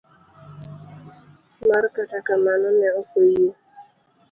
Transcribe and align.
D. 1.57 1.59
mar 1.69 1.85
Kata 1.95 2.17
kamano, 2.27 2.67
ne 2.79 2.87
ok 2.99 3.09
oyie. 3.19 3.51